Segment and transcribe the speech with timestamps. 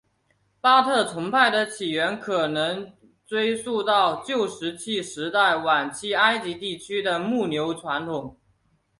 [0.59, 2.93] 巴特崇拜的起源可能能
[3.27, 8.35] 追溯到旧石器时代晚期埃及地区的牧牛传统。